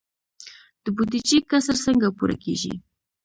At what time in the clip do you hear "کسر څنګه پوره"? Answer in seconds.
1.49-2.35